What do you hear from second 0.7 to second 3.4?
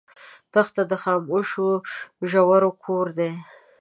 د خاموشو ژورو کور دی.